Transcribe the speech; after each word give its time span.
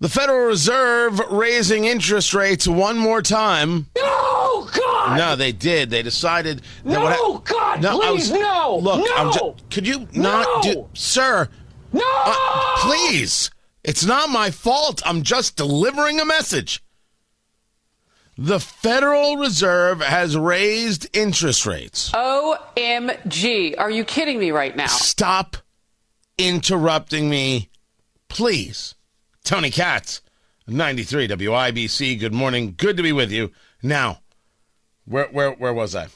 The 0.00 0.08
Federal 0.08 0.46
Reserve 0.46 1.18
raising 1.30 1.84
interest 1.84 2.32
rates 2.32 2.68
one 2.68 2.96
more 2.96 3.20
time. 3.20 3.86
No, 3.96 4.68
God! 4.72 5.16
No, 5.18 5.34
they 5.34 5.50
did. 5.50 5.90
They 5.90 6.02
decided. 6.02 6.62
That 6.84 6.92
No, 6.92 7.02
what 7.02 7.12
hap- 7.12 7.44
God, 7.44 7.84
I 7.84 8.10
please, 8.12 8.30
no, 8.30 8.78
Look, 8.80 9.04
I'm 9.16 9.26
no, 9.26 9.32
just. 9.32 9.70
Could 9.70 9.86
you 9.88 10.06
no. 10.12 10.22
not 10.22 10.62
do, 10.62 10.88
sir? 10.94 11.48
No! 11.92 12.02
Uh, 12.24 12.76
please, 12.76 13.50
it's 13.82 14.04
not 14.04 14.28
my 14.30 14.50
fault. 14.52 15.02
I'm 15.04 15.22
just 15.22 15.56
delivering 15.56 16.20
a 16.20 16.24
message. 16.24 16.82
The 18.36 18.60
Federal 18.60 19.36
Reserve 19.36 20.00
has 20.00 20.36
raised 20.36 21.08
interest 21.12 21.66
rates. 21.66 22.12
OMG. 22.12 23.74
Are 23.76 23.90
you 23.90 24.04
kidding 24.04 24.38
me 24.38 24.52
right 24.52 24.76
now? 24.76 24.86
Stop 24.86 25.56
interrupting 26.38 27.28
me, 27.28 27.68
please. 28.28 28.94
Tony 29.48 29.70
Katz, 29.70 30.20
93 30.66 31.26
WIBC. 31.26 32.20
Good 32.20 32.34
morning. 32.34 32.74
Good 32.76 32.98
to 32.98 33.02
be 33.02 33.12
with 33.12 33.32
you. 33.32 33.50
Now, 33.82 34.20
where 35.06 35.28
where 35.28 35.52
where 35.52 35.72
was 35.72 35.96
I? 35.96 36.08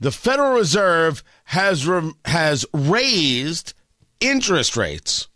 The 0.00 0.12
Federal 0.12 0.52
Reserve 0.52 1.22
has 1.44 1.86
re- 1.86 2.12
has 2.26 2.66
raised 2.74 3.72
interest 4.20 4.76
rates. 4.76 5.28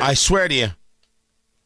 I 0.00 0.14
swear 0.16 0.48
to 0.48 0.54
you, 0.54 0.70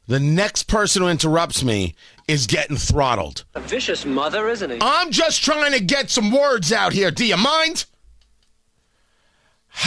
the 0.09 0.21
next 0.21 0.65
person 0.65 1.01
who 1.01 1.09
interrupts 1.09 1.65
me 1.65 1.95
is 2.29 2.47
getting 2.47 2.77
throttled. 2.77 3.47
A 3.55 3.61
vicious 3.61 4.05
mother, 4.05 4.51
isn't 4.51 4.73
he? 4.73 4.79
I'm 4.83 5.11
just 5.11 5.43
trying 5.43 5.73
to 5.73 5.81
get 5.81 6.11
some 6.11 6.33
words 6.33 6.71
out 6.71 6.93
here. 6.93 7.11
Do 7.11 7.25
you 7.25 7.39
mind? 7.39 7.87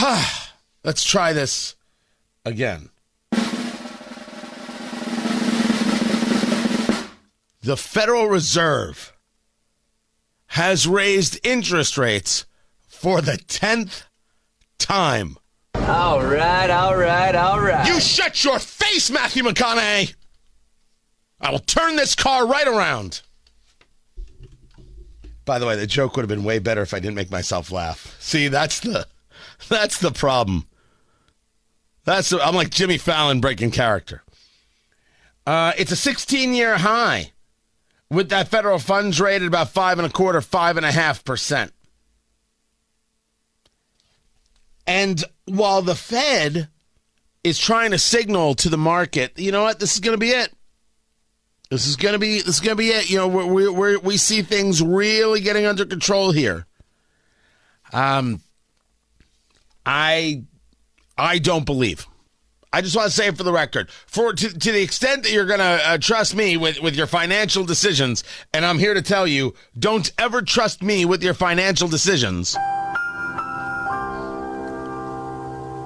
Let's 0.82 1.04
try 1.04 1.32
this 1.32 1.76
again. 2.44 2.90
The 7.62 7.76
Federal 7.76 8.26
Reserve 8.26 9.12
has 10.48 10.86
raised 10.86 11.38
interest 11.46 11.96
rates 11.96 12.44
for 12.88 13.20
the 13.20 13.38
10th 13.38 14.02
time. 14.78 15.36
All 15.74 16.24
right, 16.24 16.70
all 16.70 16.96
right, 16.96 17.34
all 17.34 17.60
right. 17.60 17.86
You 17.86 18.00
shut 18.00 18.44
your 18.44 18.58
face, 18.58 19.10
Matthew 19.10 19.42
McConaughey! 19.44 20.14
I 21.40 21.50
will 21.50 21.58
turn 21.58 21.96
this 21.96 22.14
car 22.14 22.46
right 22.46 22.66
around. 22.66 23.22
By 25.44 25.58
the 25.58 25.66
way, 25.66 25.76
the 25.76 25.86
joke 25.86 26.16
would 26.16 26.22
have 26.22 26.28
been 26.28 26.44
way 26.44 26.58
better 26.58 26.82
if 26.82 26.94
I 26.94 27.00
didn't 27.00 27.16
make 27.16 27.30
myself 27.30 27.72
laugh. 27.72 28.16
See, 28.20 28.48
that's 28.48 28.80
the 28.80 29.06
that's 29.68 29.98
the 29.98 30.12
problem. 30.12 30.66
That's 32.04 32.32
I'm 32.32 32.54
like 32.54 32.70
Jimmy 32.70 32.98
Fallon 32.98 33.40
breaking 33.40 33.70
character. 33.70 34.22
Uh, 35.46 35.72
it's 35.76 35.92
a 35.92 35.96
16 35.96 36.54
year 36.54 36.78
high 36.78 37.32
with 38.10 38.28
that 38.28 38.48
federal 38.48 38.78
funds 38.78 39.20
rate 39.20 39.42
at 39.42 39.48
about 39.48 39.70
five 39.70 39.98
and 39.98 40.06
a 40.06 40.10
quarter, 40.10 40.40
five 40.40 40.76
and 40.76 40.86
a 40.86 40.92
half 40.92 41.24
percent. 41.24 41.72
And 44.86 45.24
while 45.46 45.82
the 45.82 45.94
Fed 45.94 46.68
is 47.44 47.58
trying 47.58 47.92
to 47.92 47.98
signal 47.98 48.54
to 48.56 48.68
the 48.68 48.76
market, 48.76 49.38
you 49.38 49.52
know 49.52 49.62
what, 49.62 49.78
this 49.78 49.94
is 49.94 50.00
going 50.00 50.14
to 50.14 50.20
be 50.20 50.30
it. 50.30 50.52
This 51.70 51.86
is 51.86 51.96
going 51.96 52.12
to 52.12 52.18
be 52.18 52.36
this 52.36 52.48
is 52.56 52.60
going 52.60 52.76
to 52.76 52.82
be 52.82 52.88
it. 52.88 53.08
You 53.08 53.16
know, 53.16 53.28
we 53.28 53.68
we 53.68 53.96
we 53.96 54.16
see 54.18 54.42
things 54.42 54.82
really 54.82 55.40
getting 55.40 55.64
under 55.64 55.86
control 55.86 56.30
here. 56.30 56.66
Um, 57.94 58.42
I 59.86 60.44
I 61.22 61.38
don't 61.38 61.64
believe. 61.64 62.08
I 62.72 62.80
just 62.80 62.96
want 62.96 63.08
to 63.08 63.14
say 63.14 63.28
it 63.28 63.36
for 63.36 63.44
the 63.44 63.52
record, 63.52 63.88
for 63.90 64.32
to, 64.32 64.58
to 64.58 64.72
the 64.72 64.82
extent 64.82 65.22
that 65.22 65.30
you're 65.30 65.46
going 65.46 65.60
to 65.60 65.64
uh, 65.64 65.98
trust 65.98 66.34
me 66.34 66.56
with 66.56 66.80
with 66.80 66.96
your 66.96 67.06
financial 67.06 67.64
decisions, 67.64 68.24
and 68.52 68.66
I'm 68.66 68.80
here 68.80 68.92
to 68.92 69.02
tell 69.02 69.28
you, 69.28 69.54
don't 69.78 70.10
ever 70.18 70.42
trust 70.42 70.82
me 70.82 71.04
with 71.04 71.22
your 71.22 71.34
financial 71.34 71.86
decisions. 71.86 72.56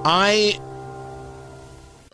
I 0.03 0.59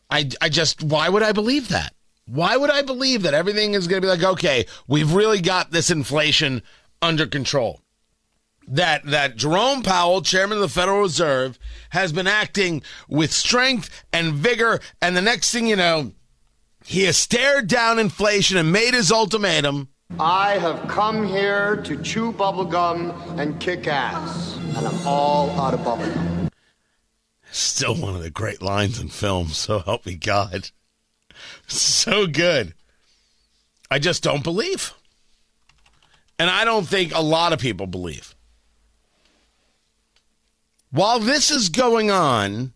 I 0.10 0.30
I 0.42 0.50
just 0.50 0.84
why 0.84 1.08
would 1.08 1.24
I 1.24 1.32
believe 1.32 1.70
that? 1.70 1.94
Why 2.26 2.58
would 2.58 2.72
I 2.72 2.82
believe 2.82 3.22
that 3.22 3.34
everything 3.34 3.74
is 3.74 3.88
going 3.88 4.02
to 4.02 4.06
be 4.06 4.10
like 4.10 4.24
okay, 4.34 4.66
we've 4.86 5.14
really 5.14 5.40
got 5.40 5.72
this 5.72 5.90
inflation 5.90 6.62
under 7.02 7.26
control? 7.26 7.83
That 8.68 9.06
that 9.06 9.36
Jerome 9.36 9.84
Powell, 9.84 10.22
chairman 10.22 10.58
of 10.58 10.62
the 10.62 10.70
Federal 10.70 11.02
Reserve, 11.02 11.60
has 11.90 12.14
been 12.14 12.28
acting 12.28 12.82
with 13.08 13.32
strength 13.32 14.06
and 14.14 14.34
vigor 14.34 14.80
and 15.02 15.18
the 15.18 15.22
next 15.22 15.52
thing 15.52 15.68
you 15.68 15.76
know, 15.76 16.14
he 16.86 17.04
has 17.04 17.18
stared 17.18 17.68
down 17.68 18.00
inflation 18.00 18.58
and 18.58 18.72
made 18.72 18.94
his 18.94 19.12
ultimatum. 19.12 19.90
I 20.20 20.60
have 20.60 20.88
come 20.88 21.28
here 21.28 21.78
to 21.78 22.02
chew 22.04 22.32
bubblegum 22.34 23.40
and 23.40 23.60
kick 23.60 23.88
ass, 23.88 24.58
and 24.76 24.88
I'm 24.88 25.08
all 25.08 25.50
out 25.60 25.74
of 25.74 25.80
bubblegum. 25.80 26.50
Still 27.52 27.96
one 27.96 28.16
of 28.16 28.22
the 28.22 28.30
great 28.30 28.62
lines 28.62 29.00
in 29.00 29.10
film, 29.10 29.48
so 29.50 29.80
help 29.80 30.06
me 30.06 30.16
God. 30.16 30.70
So 31.68 32.28
good. 32.28 32.74
I 33.90 34.00
just 34.00 34.24
don't 34.24 34.44
believe. 34.44 34.94
And 36.40 36.50
I 36.50 36.66
don't 36.66 36.88
think 36.88 37.14
a 37.14 37.22
lot 37.22 37.54
of 37.54 37.60
people 37.60 37.88
believe. 37.88 38.33
While 40.94 41.18
this 41.18 41.50
is 41.50 41.70
going 41.70 42.12
on, 42.12 42.72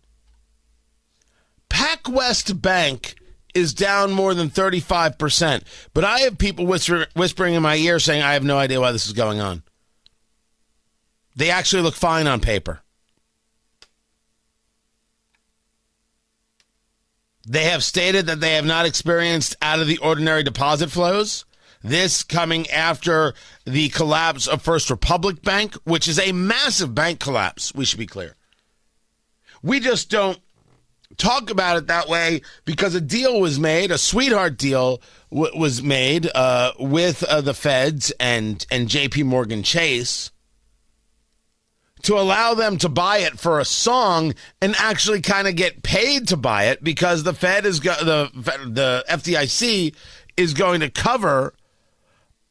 PacWest 1.70 2.60
Bank 2.60 3.14
is 3.54 3.72
down 3.72 4.10
more 4.10 4.34
than 4.34 4.50
35%. 4.50 5.62
But 5.94 6.04
I 6.04 6.20
have 6.20 6.36
people 6.36 6.66
whisper, 6.66 7.06
whispering 7.14 7.54
in 7.54 7.62
my 7.62 7.76
ear 7.76 8.00
saying, 8.00 8.22
I 8.22 8.32
have 8.32 8.42
no 8.42 8.58
idea 8.58 8.80
why 8.80 8.90
this 8.90 9.06
is 9.06 9.12
going 9.12 9.40
on. 9.40 9.62
They 11.36 11.50
actually 11.50 11.82
look 11.82 11.94
fine 11.94 12.26
on 12.26 12.40
paper. 12.40 12.80
They 17.46 17.64
have 17.66 17.84
stated 17.84 18.26
that 18.26 18.40
they 18.40 18.54
have 18.54 18.66
not 18.66 18.84
experienced 18.84 19.54
out 19.62 19.78
of 19.78 19.86
the 19.86 19.98
ordinary 19.98 20.42
deposit 20.42 20.90
flows. 20.90 21.44
This 21.82 22.22
coming 22.22 22.68
after 22.70 23.34
the 23.64 23.88
collapse 23.90 24.46
of 24.46 24.62
First 24.62 24.90
Republic 24.90 25.42
Bank, 25.42 25.74
which 25.84 26.08
is 26.08 26.18
a 26.18 26.32
massive 26.32 26.94
bank 26.94 27.20
collapse, 27.20 27.74
we 27.74 27.84
should 27.84 27.98
be 27.98 28.06
clear. 28.06 28.34
We 29.62 29.80
just 29.80 30.10
don't 30.10 30.38
talk 31.16 31.50
about 31.50 31.76
it 31.76 31.86
that 31.86 32.08
way 32.08 32.42
because 32.64 32.94
a 32.94 33.00
deal 33.00 33.40
was 33.40 33.58
made, 33.58 33.90
a 33.90 33.98
sweetheart 33.98 34.56
deal 34.56 35.00
w- 35.30 35.56
was 35.58 35.82
made 35.82 36.28
uh, 36.34 36.72
with 36.78 37.22
uh, 37.24 37.40
the 37.40 37.54
feds 37.54 38.12
and, 38.20 38.64
and 38.70 38.88
JP 38.88 39.24
Morgan 39.24 39.62
Chase 39.62 40.30
to 42.02 42.18
allow 42.18 42.54
them 42.54 42.78
to 42.78 42.88
buy 42.88 43.18
it 43.18 43.38
for 43.38 43.58
a 43.58 43.64
song 43.64 44.34
and 44.60 44.74
actually 44.78 45.20
kind 45.20 45.48
of 45.48 45.56
get 45.56 45.82
paid 45.82 46.28
to 46.28 46.36
buy 46.36 46.64
it 46.66 46.82
because 46.82 47.24
the 47.24 47.34
Fed 47.34 47.66
is 47.66 47.80
go- 47.80 47.94
the 47.94 48.30
the 48.66 49.04
FDIC 49.08 49.94
is 50.36 50.54
going 50.54 50.80
to 50.80 50.90
cover 50.90 51.54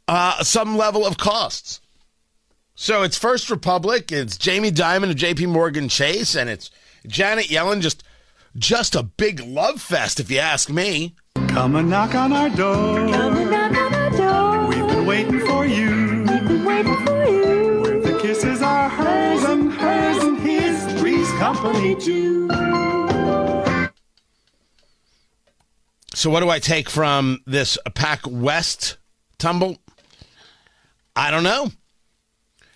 uh, 0.08 0.44
some 0.44 0.78
level 0.78 1.06
of 1.06 1.18
costs. 1.18 1.82
So 2.76 3.02
it's 3.04 3.18
First 3.18 3.50
Republic, 3.50 4.12
it's 4.12 4.38
Jamie 4.38 4.72
Dimon 4.72 5.10
of 5.10 5.16
J.P. 5.16 5.48
Morgan 5.48 5.90
Chase, 5.90 6.36
and 6.36 6.50
it's 6.50 6.70
Janet 7.08 7.48
Yellen. 7.48 7.82
Just 7.82 8.04
just 8.56 8.96
a 8.96 9.04
big 9.04 9.40
love 9.40 9.82
fest, 9.82 10.20
if 10.20 10.30
you 10.32 10.40
ask 10.40 10.70
me. 10.70 11.16
Come 11.50 11.76
and 11.76 11.90
knock 11.90 12.16
on 12.16 12.34
our 12.34 12.50
door. 12.50 13.10
Come 13.10 13.38
and 13.38 13.52
knock 13.52 13.78
on 13.78 13.94
our 13.94 14.10
door. 14.12 14.68
We've 14.68 14.88
been 14.88 15.06
waiting 15.06 15.40
for 15.40 15.66
you. 15.66 16.26
We've 16.28 16.48
been 16.48 16.66
waiting 16.66 16.98
for 17.06 17.26
you. 17.26 17.82
Where 17.82 18.00
the 18.00 18.20
kisses 18.20 18.62
are 18.62 18.90
hers 18.90 19.44
and 19.44 19.74
hers 19.74 20.24
and 20.24 20.40
his. 20.40 21.00
Three's 21.00 21.32
company 21.34 21.96
too. 21.96 22.48
So 26.14 26.30
what 26.30 26.40
do 26.40 26.50
I 26.50 26.60
take 26.60 26.90
from 26.90 27.42
this 27.46 27.78
PacWest 27.88 28.98
tumble? 29.38 29.78
I 31.18 31.32
don't 31.32 31.44
know. 31.44 31.72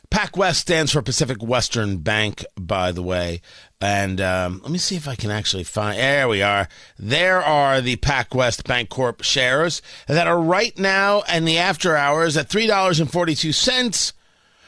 PacWest 0.10 0.56
stands 0.56 0.92
for 0.92 1.02
Pacific 1.02 1.42
Western 1.42 2.00
Bank, 2.00 2.44
by 2.60 2.92
the 2.92 3.04
way. 3.04 3.40
And 3.80 4.20
um, 4.20 4.60
let 4.64 4.72
me 4.72 4.78
see 4.78 4.96
if 4.96 5.08
I 5.08 5.16
can 5.16 5.32
actually 5.32 5.64
find. 5.64 5.98
There 5.98 6.28
we 6.28 6.42
are. 6.42 6.68
There 7.00 7.42
are 7.42 7.82
the 7.82 7.96
PacWest 7.98 8.68
Bank 8.68 8.90
Corp 8.90 9.24
shares 9.24 9.82
that 10.08 10.28
are 10.28 10.42
right 10.42 10.78
now 10.78 11.22
in 11.32 11.46
the 11.46 11.60
after 11.60 11.96
hours 11.96 12.36
at 12.36 12.50
three 12.50 12.68
dollars 12.68 13.00
and 13.00 13.12
forty 13.12 13.36
two 13.36 13.54
cents 13.54 14.12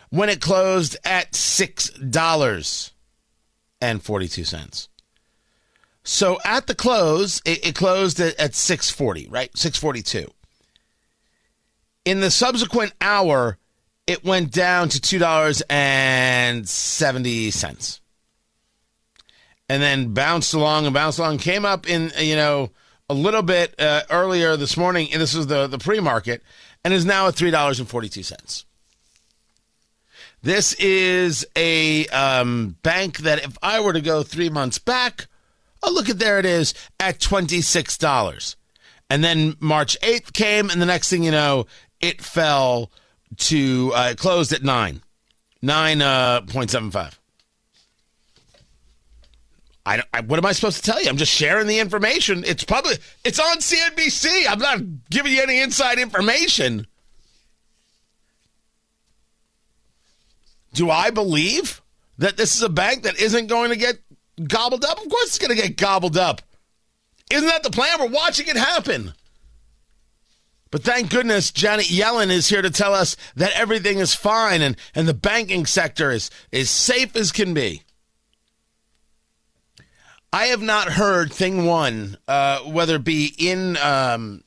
when 0.09 0.29
it 0.29 0.39
closed 0.39 0.95
at 1.03 1.35
six 1.35 1.89
dollars 1.89 2.93
and 3.81 4.01
forty 4.01 4.27
two 4.27 4.45
cents. 4.45 4.87
So 6.03 6.37
at 6.45 6.67
the 6.67 6.75
close, 6.75 7.41
it, 7.43 7.65
it 7.65 7.75
closed 7.75 8.19
at, 8.19 8.39
at 8.39 8.55
six 8.55 8.89
forty, 8.89 9.27
right? 9.29 9.55
Six 9.57 9.77
forty 9.77 10.03
two. 10.03 10.31
In 12.05 12.19
the 12.19 12.31
subsequent 12.31 12.93
hour, 13.01 13.57
it 14.07 14.23
went 14.23 14.51
down 14.51 14.89
to 14.89 15.01
two 15.01 15.19
dollars 15.19 15.61
and 15.69 16.67
then 19.81 20.13
bounced 20.13 20.53
along 20.53 20.85
and 20.85 20.93
bounced 20.93 21.19
along. 21.19 21.37
Came 21.37 21.65
up 21.65 21.87
in 21.87 22.11
you 22.19 22.35
know 22.35 22.71
a 23.09 23.13
little 23.13 23.41
bit 23.41 23.75
uh, 23.79 24.01
earlier 24.09 24.57
this 24.57 24.77
morning. 24.77 25.09
And 25.11 25.21
this 25.21 25.35
was 25.35 25.47
the 25.47 25.67
the 25.67 25.77
pre 25.77 25.99
market, 25.99 26.43
and 26.83 26.93
is 26.93 27.05
now 27.05 27.27
at 27.27 27.35
three 27.35 27.51
dollars 27.51 27.79
and 27.79 27.87
forty 27.87 28.09
two 28.09 28.23
cents. 28.23 28.65
This 30.41 30.73
is 30.73 31.45
a 31.55 32.05
um, 32.07 32.75
bank 32.83 33.19
that 33.19 33.45
if 33.45 33.57
I 33.63 33.79
were 33.79 33.93
to 33.93 34.01
go 34.01 34.23
three 34.23 34.49
months 34.49 34.77
back, 34.77 35.27
oh 35.81 35.91
look 35.91 36.09
at 36.09 36.19
there 36.19 36.39
it 36.39 36.45
is 36.45 36.73
at 36.99 37.21
twenty 37.21 37.61
six 37.61 37.97
dollars, 37.97 38.57
and 39.09 39.23
then 39.23 39.55
March 39.61 39.95
eighth 40.03 40.33
came, 40.33 40.69
and 40.69 40.81
the 40.81 40.85
next 40.85 41.09
thing 41.09 41.23
you 41.23 41.31
know, 41.31 41.65
it 42.01 42.21
fell 42.21 42.91
to 43.37 43.91
uh, 43.93 44.13
closed 44.17 44.53
at 44.53 44.63
nine, 44.63 45.01
nine 45.61 46.01
uh, 46.01 46.41
point 46.41 46.71
seven 46.71 46.91
five. 46.91 47.19
I, 49.85 50.01
I, 50.13 50.21
what 50.21 50.39
am 50.39 50.45
I 50.45 50.53
supposed 50.53 50.77
to 50.77 50.91
tell 50.91 51.01
you? 51.01 51.09
I'm 51.09 51.17
just 51.17 51.31
sharing 51.31 51.67
the 51.67 51.79
information. 51.79 52.43
It's 52.45 52.63
public. 52.63 52.99
It's 53.25 53.39
on 53.39 53.57
CNBC. 53.57 54.45
I'm 54.47 54.59
not 54.59 54.79
giving 55.09 55.33
you 55.33 55.41
any 55.41 55.59
inside 55.59 55.99
information. 55.99 56.87
Do 60.73 60.89
I 60.89 61.09
believe 61.09 61.81
that 62.17 62.37
this 62.37 62.55
is 62.55 62.61
a 62.61 62.69
bank 62.69 63.03
that 63.03 63.19
isn't 63.19 63.47
going 63.47 63.69
to 63.71 63.75
get 63.75 63.99
gobbled 64.47 64.85
up? 64.85 64.99
Of 64.99 65.09
course 65.09 65.27
it's 65.27 65.37
going 65.37 65.55
to 65.55 65.61
get 65.61 65.77
gobbled 65.77 66.17
up. 66.17 66.41
Isn't 67.29 67.47
that 67.47 67.63
the 67.63 67.69
plan? 67.69 67.99
We're 67.99 68.07
watching 68.07 68.47
it 68.47 68.55
happen. 68.55 69.13
But 70.73 70.81
thank 70.81 71.11
goodness 71.11 71.51
Janet 71.51 71.85
Yellen 71.85 72.31
is 72.31 72.47
here 72.47 72.63
to 72.63 72.71
tell 72.71 72.95
us 72.95 73.15
that 73.35 73.51
everything 73.51 73.99
is 73.99 74.15
fine 74.15 74.63
and, 74.63 74.75
and 74.95 75.07
the 75.07 75.13
banking 75.13 75.67
sector 75.67 76.09
is, 76.09 76.31
is 76.51 76.67
safe 76.67 77.15
as 77.15 77.31
can 77.31 77.53
be. 77.53 77.83
I 80.33 80.45
have 80.45 80.63
not 80.63 80.93
heard 80.93 81.31
thing 81.31 81.65
one, 81.65 82.17
uh, 82.27 82.61
whether 82.61 82.95
it 82.95 83.03
be 83.03 83.35
in 83.37 83.77
um, 83.77 84.43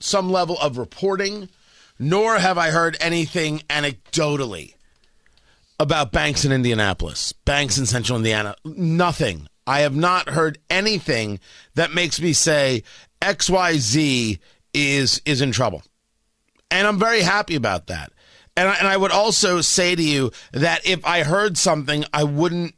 some 0.00 0.32
level 0.32 0.58
of 0.58 0.78
reporting, 0.78 1.48
nor 1.96 2.38
have 2.38 2.58
I 2.58 2.70
heard 2.70 2.96
anything 3.00 3.62
anecdotally 3.70 4.74
about 5.78 6.10
banks 6.10 6.44
in 6.44 6.50
Indianapolis, 6.50 7.32
banks 7.44 7.78
in 7.78 7.86
central 7.86 8.18
Indiana. 8.18 8.56
Nothing. 8.64 9.46
I 9.64 9.82
have 9.82 9.94
not 9.94 10.30
heard 10.30 10.58
anything 10.68 11.38
that 11.76 11.94
makes 11.94 12.20
me 12.20 12.32
say 12.32 12.82
XYZ 13.22 14.40
is 14.78 15.20
is 15.24 15.40
in 15.40 15.52
trouble. 15.52 15.82
And 16.70 16.86
I'm 16.86 16.98
very 16.98 17.22
happy 17.22 17.54
about 17.54 17.86
that. 17.86 18.12
And 18.56 18.68
I, 18.68 18.74
and 18.74 18.88
I 18.88 18.96
would 18.96 19.12
also 19.12 19.60
say 19.60 19.94
to 19.94 20.02
you 20.02 20.32
that 20.52 20.86
if 20.86 21.04
I 21.04 21.22
heard 21.22 21.56
something, 21.56 22.04
I 22.12 22.24
wouldn't 22.24 22.74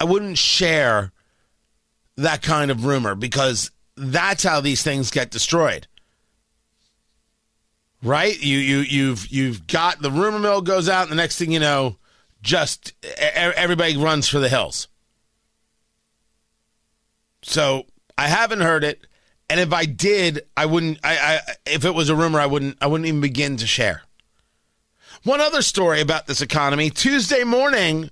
I 0.00 0.04
wouldn't 0.04 0.38
share 0.38 1.12
that 2.16 2.42
kind 2.42 2.70
of 2.70 2.84
rumor 2.84 3.14
because 3.14 3.70
that's 3.96 4.42
how 4.42 4.60
these 4.60 4.82
things 4.82 5.10
get 5.10 5.30
destroyed. 5.30 5.86
Right? 8.02 8.40
You 8.40 8.58
you 8.58 8.78
you've 8.78 9.26
you've 9.28 9.66
got 9.66 10.00
the 10.00 10.10
rumor 10.10 10.38
mill 10.38 10.62
goes 10.62 10.88
out 10.88 11.02
and 11.02 11.12
the 11.12 11.16
next 11.16 11.38
thing 11.38 11.52
you 11.52 11.60
know 11.60 11.98
just 12.42 12.92
everybody 13.18 13.96
runs 13.96 14.28
for 14.28 14.38
the 14.38 14.48
hills. 14.48 14.88
So, 17.42 17.86
I 18.16 18.28
haven't 18.28 18.60
heard 18.60 18.84
it 18.84 19.06
and 19.50 19.60
if 19.60 19.72
I 19.72 19.84
did, 19.84 20.42
I 20.56 20.66
wouldn't 20.66 20.98
I, 21.02 21.16
I 21.18 21.40
if 21.66 21.84
it 21.84 21.94
was 21.94 22.08
a 22.08 22.16
rumor 22.16 22.40
I 22.40 22.46
wouldn't 22.46 22.78
I 22.80 22.86
wouldn't 22.86 23.06
even 23.06 23.20
begin 23.20 23.56
to 23.58 23.66
share. 23.66 24.02
One 25.24 25.40
other 25.40 25.62
story 25.62 26.00
about 26.00 26.26
this 26.26 26.40
economy, 26.40 26.90
Tuesday 26.90 27.44
morning 27.44 28.10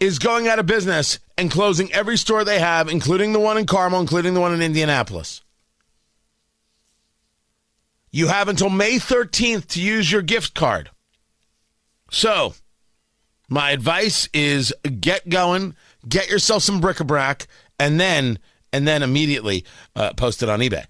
is 0.00 0.18
going 0.18 0.48
out 0.48 0.58
of 0.58 0.66
business 0.66 1.18
and 1.36 1.50
closing 1.50 1.92
every 1.92 2.16
store 2.16 2.44
they 2.44 2.58
have, 2.58 2.88
including 2.88 3.32
the 3.32 3.40
one 3.40 3.56
in 3.56 3.66
Carmel, 3.66 4.00
including 4.00 4.34
the 4.34 4.40
one 4.40 4.52
in 4.52 4.62
Indianapolis. 4.62 5.42
You 8.10 8.28
have 8.28 8.48
until 8.48 8.70
May 8.70 8.96
13th 8.96 9.66
to 9.68 9.82
use 9.82 10.10
your 10.10 10.22
gift 10.22 10.54
card. 10.54 10.90
So, 12.10 12.54
my 13.48 13.70
advice 13.70 14.28
is 14.32 14.72
get 15.00 15.28
going, 15.28 15.76
get 16.08 16.30
yourself 16.30 16.62
some 16.62 16.80
bric-a-brac, 16.80 17.46
and 17.78 18.00
then 18.00 18.38
and 18.72 18.86
then 18.86 19.02
immediately 19.02 19.64
uh, 19.96 20.12
post 20.14 20.42
it 20.42 20.48
on 20.48 20.60
eBay. 20.60 20.84